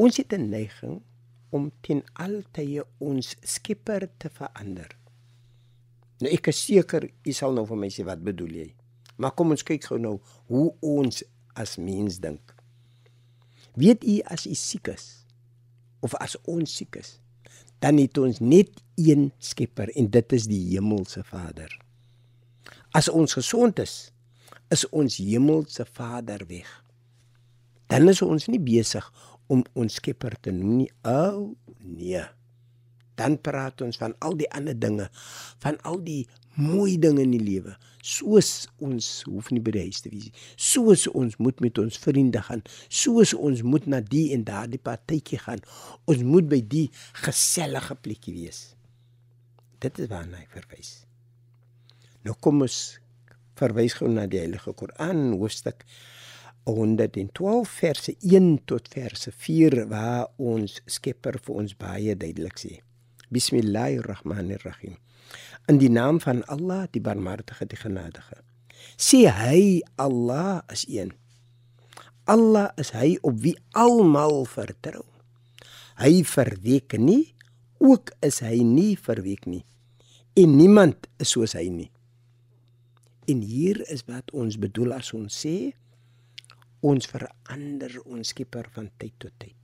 Ons 0.00 0.16
het 0.16 0.32
'n 0.32 0.48
neiging 0.48 1.02
om 1.50 1.70
ten 1.80 2.02
altye 2.12 2.84
ons 2.98 3.36
Skepper 3.42 4.08
te 4.16 4.30
verander. 4.30 4.96
Nou 6.20 6.32
ek 6.32 6.46
is 6.46 6.64
seker 6.64 7.10
u 7.24 7.32
sal 7.32 7.52
nou 7.52 7.66
vir 7.66 7.76
my 7.76 7.88
sê 7.88 8.04
wat 8.04 8.22
bedoel 8.24 8.54
jy? 8.54 8.68
Maar 9.16 9.34
kom 9.36 9.50
ons 9.50 9.62
kyk 9.62 9.84
gou 9.84 9.98
nou 9.98 10.20
hoe 10.46 10.74
ons 10.80 11.22
as 11.54 11.76
mens 11.76 12.18
dink. 12.18 12.54
Weet 13.74 14.04
u 14.04 14.20
as 14.24 14.46
u 14.46 14.54
siek 14.54 14.88
is 14.88 15.26
of 16.00 16.14
as 16.14 16.36
ons 16.48 16.76
siek 16.76 16.96
is, 16.96 17.20
dan 17.78 17.98
het 17.98 18.18
ons 18.18 18.40
net 18.40 18.70
een 18.96 19.32
Skepper 19.38 19.92
en 19.96 20.10
dit 20.10 20.32
is 20.32 20.46
die 20.46 20.62
hemelse 20.70 21.24
Vader. 21.24 21.80
As 22.92 23.08
ons 23.08 23.36
gesond 23.36 23.78
is, 23.78 24.12
is 24.70 24.88
ons 24.88 25.16
hemelse 25.16 25.84
Vader 25.84 26.46
weg. 26.46 26.84
Dan 27.90 28.08
is 28.08 28.22
ons 28.22 28.46
nie 28.46 28.60
besig 28.62 29.06
om 29.50 29.64
ons 29.78 29.98
Skepper 30.00 30.36
te 30.42 30.54
noem 30.54 30.76
nie. 30.82 30.90
O 31.06 31.16
oh, 31.28 31.40
nee. 31.82 32.22
Dan 33.20 33.36
praat 33.44 33.82
ons 33.84 33.98
van 34.00 34.14
al 34.24 34.38
die 34.40 34.48
ander 34.56 34.76
dinge, 34.78 35.10
van 35.60 35.76
al 35.88 35.98
die 36.06 36.22
mooi 36.56 36.96
dinge 37.00 37.24
in 37.26 37.34
die 37.34 37.42
lewe. 37.42 37.74
Soos 38.06 38.70
ons 38.80 39.08
hoef 39.28 39.50
nie 39.52 39.60
by 39.60 39.74
die 39.76 39.84
huis 39.90 40.00
te 40.00 40.12
wees 40.12 40.30
nie. 40.30 40.44
Soos 40.56 41.04
ons 41.10 41.36
moet 41.42 41.60
met 41.60 41.80
ons 41.82 42.00
vriende 42.00 42.40
gaan, 42.46 42.62
soos 42.88 43.34
ons 43.36 43.60
moet 43.66 43.86
na 43.90 44.00
die 44.00 44.30
en 44.36 44.46
daardie 44.48 44.80
partytjie 44.80 45.42
gaan. 45.42 45.60
Ons 46.08 46.24
moet 46.24 46.48
by 46.48 46.62
die 46.64 46.86
gesellige 47.26 47.98
plekkie 48.00 48.38
wees. 48.38 48.62
Dit 49.80 50.00
is 50.00 50.08
waarna 50.12 50.40
ek 50.40 50.56
verwys. 50.56 51.00
Nou 52.24 52.36
kom 52.40 52.64
ons 52.64 52.80
verwys 53.60 53.96
gou 53.98 54.08
na 54.08 54.26
die 54.30 54.40
Heilige 54.40 54.72
Koran, 54.76 55.30
hoofstuk 55.36 55.84
112 56.64 57.68
verse 57.68 58.14
1 58.20 58.64
tot 58.64 58.88
verse 58.88 59.32
4 59.32 59.86
waar 59.88 60.28
ons 60.36 60.80
Skepper 60.86 61.38
vir 61.40 61.62
ons 61.62 61.76
baie 61.76 62.16
duidelik 62.16 62.60
sê. 62.60 62.80
Bismillahirrahmanirrahim. 63.30 64.98
In 65.70 65.78
die 65.78 65.90
naam 65.90 66.20
van 66.20 66.42
Allah, 66.50 66.86
die 66.90 67.00
Barmhartige, 67.00 67.66
die 67.66 67.78
Genadige. 67.78 68.42
Sê 68.98 69.26
hy 69.30 69.80
Allah 69.96 70.62
is 70.72 70.84
een. 70.88 71.12
Allah 72.30 72.70
is 72.78 72.92
hy 72.94 73.16
op 73.26 73.40
wie 73.42 73.56
almal 73.72 74.44
vertrou. 74.50 75.06
Hy 76.00 76.22
verweek 76.24 76.96
nie, 76.98 77.32
ook 77.80 78.12
is 78.24 78.40
hy 78.44 78.60
nie 78.64 78.94
verweek 78.98 79.46
nie. 79.48 79.64
En 80.38 80.56
niemand 80.56 81.08
is 81.20 81.32
soos 81.34 81.56
hy 81.58 81.66
nie. 81.72 81.90
En 83.30 83.42
hier 83.44 83.80
is 83.90 84.04
wat 84.08 84.30
ons 84.36 84.58
bedoel 84.60 84.96
as 84.98 85.12
ons 85.16 85.34
sê 85.44 85.72
ons 86.86 87.08
verander 87.10 87.98
ons 88.06 88.32
skepper 88.32 88.70
van 88.74 88.88
tyd 88.98 89.16
tot 89.20 89.34
tyd. 89.42 89.56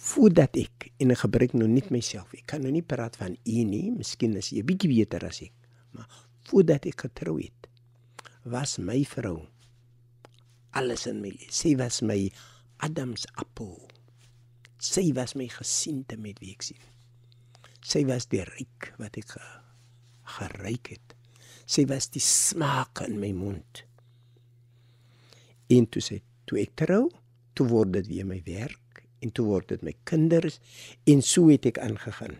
Voordat 0.00 0.56
ek 0.58 0.90
en 0.98 1.12
ek 1.12 1.22
gebruik 1.26 1.54
nou 1.54 1.68
net 1.70 1.90
myself. 1.94 2.32
Ek 2.34 2.46
kan 2.50 2.64
nou 2.64 2.72
nie 2.72 2.82
praat 2.82 3.18
van 3.20 3.36
u 3.36 3.64
nie, 3.68 3.90
miskien 3.92 4.34
is 4.40 4.50
jy 4.54 4.64
bietjie 4.66 4.90
beter 4.90 5.26
as 5.28 5.42
ek. 5.44 5.54
Maar 5.94 6.08
voordat 6.50 6.88
ek 6.88 7.06
getrou 7.06 7.36
het, 7.38 7.68
was 8.48 8.78
my 8.80 9.02
vrou 9.06 9.44
alles 10.72 11.06
in 11.10 11.20
my. 11.22 11.32
Sy 11.50 11.74
was 11.78 12.00
my 12.02 12.30
Adams 12.84 13.26
appel. 13.40 13.76
Sy 14.80 15.10
was 15.16 15.34
my 15.36 15.48
gesiente 15.52 16.16
met 16.20 16.40
wie 16.40 16.54
ek 16.54 16.64
sien. 16.70 16.84
Sy 17.80 18.04
was 18.08 18.28
die 18.30 18.42
ryk 18.46 18.92
wat 19.00 19.18
ek 19.20 19.34
geryk 20.38 20.94
het. 20.94 21.16
Sy 21.70 21.86
was 21.90 22.10
die 22.14 22.22
smaak 22.24 23.02
in 23.06 23.18
my 23.22 23.32
mond. 23.36 23.84
En 25.70 25.86
toe 25.86 26.02
sê 26.02 26.20
toe 26.50 26.58
ek 26.62 26.74
trou, 26.82 27.06
toe 27.54 27.66
word 27.70 27.94
dit 27.94 28.08
weer 28.10 28.26
my 28.26 28.40
werk 28.46 29.02
en 29.20 29.32
toe 29.36 29.44
word 29.46 29.68
dit 29.70 29.82
my 29.86 29.94
kinders 30.08 30.58
en 31.10 31.22
so 31.22 31.50
het 31.52 31.68
ek 31.68 31.78
aangegaan. 31.82 32.38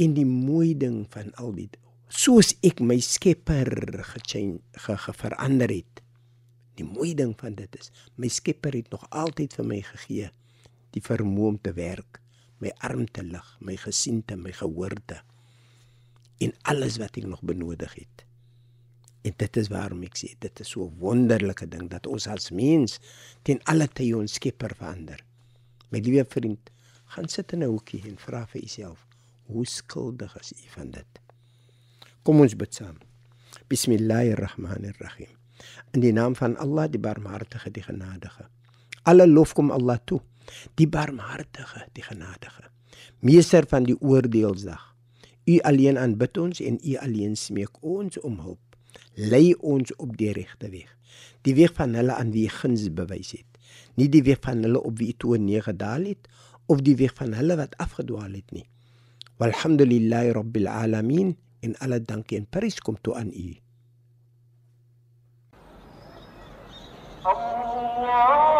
In 0.00 0.14
die 0.16 0.26
mooi 0.26 0.72
ding 0.78 1.02
van 1.12 1.32
al 1.42 1.52
die 1.56 1.68
soos 2.12 2.52
ek 2.64 2.80
my 2.84 2.98
Skepper 3.00 3.72
gechange 4.12 4.60
ge, 4.76 4.96
ge, 5.00 5.12
verander 5.16 5.72
het. 5.72 6.02
Die 6.76 6.84
mooi 6.84 7.12
ding 7.16 7.32
van 7.40 7.56
dit 7.56 7.76
is 7.80 7.92
my 8.20 8.28
Skepper 8.32 8.76
het 8.76 8.90
nog 8.92 9.06
altyd 9.10 9.56
vir 9.56 9.68
my 9.68 9.80
gegee 9.92 10.30
die 10.92 11.00
vermoë 11.04 11.54
om 11.54 11.58
te 11.64 11.72
werk, 11.72 12.20
my 12.60 12.68
arm 12.84 13.06
te 13.08 13.24
lig, 13.24 13.46
my 13.64 13.78
gesiente, 13.80 14.36
my 14.36 14.52
gehoorde 14.52 15.22
en 16.42 16.52
alles 16.68 16.98
wat 16.98 17.16
ek 17.16 17.26
nog 17.30 17.42
benodig 17.46 17.94
het. 17.94 18.24
En 19.22 19.34
dit 19.38 19.56
is 19.56 19.68
waarom 19.70 20.02
ek 20.02 20.16
sê 20.18 20.32
dit 20.42 20.60
is 20.64 20.70
so 20.74 20.84
'n 20.84 20.98
wonderlike 20.98 21.66
ding 21.68 21.88
dat 21.90 22.06
ons 22.06 22.26
as 22.26 22.50
mens 22.50 22.98
ten 23.42 23.60
alle 23.70 23.86
tye 23.86 24.16
ons 24.16 24.34
Skepper 24.34 24.74
verander. 24.74 25.20
My 25.90 26.00
liewe 26.00 26.24
vriend, 26.24 26.70
gaan 27.14 27.28
sit 27.28 27.52
in 27.52 27.62
'n 27.62 27.70
hoekie 27.70 28.02
en 28.08 28.18
vra 28.18 28.46
vir 28.46 28.60
jouself, 28.60 29.06
hoe 29.46 29.66
skuldig 29.66 30.36
is 30.40 30.52
u 30.52 30.68
van 30.68 30.90
dit? 30.90 31.20
Kom 32.22 32.40
ons 32.40 32.56
bid 32.56 32.74
saam. 32.74 32.98
Bismillahirrahmanirrahim. 33.68 35.36
In 35.92 36.00
die 36.00 36.12
naam 36.12 36.34
van 36.34 36.56
Allah, 36.56 36.90
die 36.90 36.98
Barmhartige, 36.98 37.70
die 37.70 37.82
Genadige. 37.82 38.48
Alle 39.02 39.26
lof 39.26 39.52
kom 39.52 39.70
Allah 39.70 39.98
toe, 40.04 40.20
die 40.74 40.88
Barmhartige, 40.88 41.86
die 41.92 42.02
Genadige. 42.02 42.70
Meester 43.20 43.66
van 43.66 43.84
die 43.84 44.00
oordeelsdag. 44.00 44.94
U 45.46 45.58
alleen 45.60 45.98
aanbid 45.98 46.36
ons 46.38 46.60
en 46.60 46.78
u 46.82 46.96
alleen 46.96 47.36
smeek 47.36 47.82
ons 47.82 48.20
om 48.20 48.38
hulp 48.40 48.71
lei 49.14 49.54
ons 49.54 49.94
op 49.96 50.16
die 50.16 50.32
regte 50.32 50.70
weg. 50.70 50.90
Die 51.42 51.54
weg 51.54 51.74
van 51.76 51.94
hulle 51.98 52.14
aan 52.14 52.32
wie 52.34 52.48
guns 52.48 52.88
bewys 52.94 53.32
het. 53.36 53.48
Nie 53.96 54.08
die 54.08 54.22
weg 54.22 54.40
van 54.44 54.62
hulle 54.64 54.82
op 54.82 54.98
wie 54.98 55.14
toe 55.16 55.38
neergedaal 55.38 56.08
het 56.12 56.28
of 56.66 56.80
die 56.86 56.96
weg 56.96 57.14
van 57.18 57.34
hulle 57.36 57.56
wat 57.56 57.76
afgedwaal 57.82 58.32
het 58.32 58.52
nie. 58.52 58.66
Walhamdulillahi 59.42 60.32
rabbil 60.38 60.68
alamin 60.68 61.36
in 61.60 61.76
alle 61.78 62.00
dank 62.00 62.32
en 62.32 62.46
prys 62.46 62.80
kom 62.80 62.98
toe 63.00 63.14
aan 63.18 63.32
U. 63.34 63.50
Allah 67.22 68.51